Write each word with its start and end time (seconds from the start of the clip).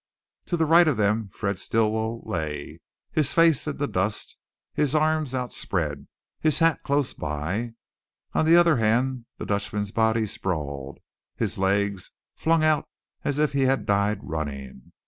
To 0.47 0.57
the 0.57 0.65
right 0.65 0.87
of 0.87 0.97
them 0.97 1.29
Fred 1.31 1.59
Stilwell 1.59 2.23
lay, 2.25 2.79
his 3.11 3.35
face 3.35 3.67
in 3.67 3.77
the 3.77 3.87
dust, 3.87 4.35
his 4.73 4.95
arms 4.95 5.35
outspread, 5.35 6.07
his 6.39 6.57
hat 6.57 6.81
close 6.81 7.13
by; 7.13 7.73
on 8.33 8.45
the 8.47 8.55
other 8.57 8.77
hand 8.77 9.25
the 9.37 9.45
Dutchman's 9.45 9.91
body 9.91 10.25
sprawled, 10.25 10.97
his 11.35 11.59
legs, 11.59 12.11
flung 12.35 12.63
out 12.63 12.89
as 13.23 13.37
if 13.37 13.51
he 13.51 13.61
had 13.65 13.85
died 13.85 14.21
running. 14.23 14.91